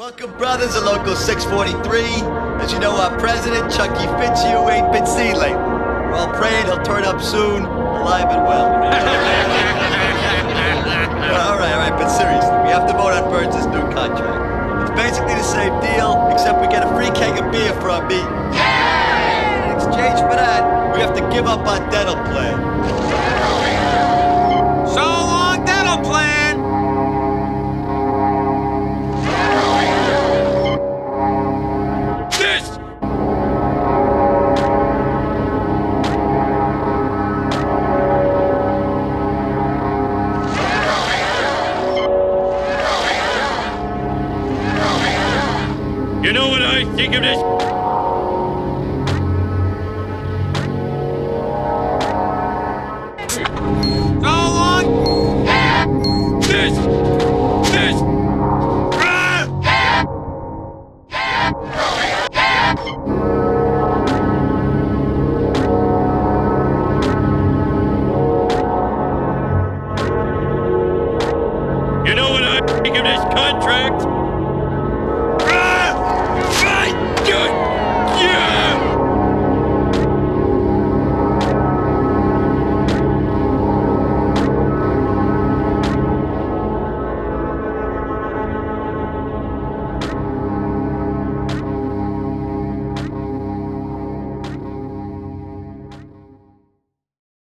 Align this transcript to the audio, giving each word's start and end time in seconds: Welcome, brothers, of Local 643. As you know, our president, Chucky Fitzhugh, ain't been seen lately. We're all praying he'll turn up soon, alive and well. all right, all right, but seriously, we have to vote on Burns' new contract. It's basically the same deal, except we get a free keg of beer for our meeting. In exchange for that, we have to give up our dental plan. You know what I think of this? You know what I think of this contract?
Welcome, 0.00 0.32
brothers, 0.38 0.74
of 0.76 0.84
Local 0.84 1.14
643. 1.14 2.24
As 2.64 2.72
you 2.72 2.78
know, 2.80 2.96
our 2.96 3.12
president, 3.20 3.70
Chucky 3.70 4.08
Fitzhugh, 4.16 4.72
ain't 4.72 4.90
been 4.96 5.04
seen 5.04 5.36
lately. 5.36 5.52
We're 5.52 6.16
all 6.16 6.32
praying 6.32 6.64
he'll 6.64 6.80
turn 6.80 7.04
up 7.04 7.20
soon, 7.20 7.68
alive 7.68 8.32
and 8.32 8.40
well. 8.48 8.64
all 11.36 11.60
right, 11.60 11.76
all 11.76 11.84
right, 11.84 11.92
but 11.92 12.08
seriously, 12.08 12.48
we 12.64 12.72
have 12.72 12.88
to 12.88 12.96
vote 12.96 13.12
on 13.12 13.28
Burns' 13.28 13.66
new 13.66 13.84
contract. 13.92 14.88
It's 14.88 14.96
basically 14.96 15.34
the 15.34 15.44
same 15.44 15.76
deal, 15.84 16.16
except 16.32 16.62
we 16.62 16.68
get 16.72 16.80
a 16.82 16.88
free 16.96 17.12
keg 17.12 17.36
of 17.36 17.52
beer 17.52 17.74
for 17.84 17.90
our 17.90 18.00
meeting. 18.08 18.24
In 18.24 19.76
exchange 19.76 20.16
for 20.24 20.32
that, 20.32 20.64
we 20.96 21.00
have 21.04 21.12
to 21.12 21.20
give 21.28 21.44
up 21.44 21.60
our 21.68 21.78
dental 21.90 22.16
plan. 22.32 22.56
You 46.22 46.34
know 46.34 46.48
what 46.48 46.60
I 46.60 46.84
think 46.96 47.14
of 47.14 47.22
this? 47.22 47.38
You 72.06 72.14
know 72.14 72.30
what 72.30 72.44
I 72.44 72.60
think 72.82 72.96
of 72.98 73.04
this 73.04 73.20
contract? 73.34 74.19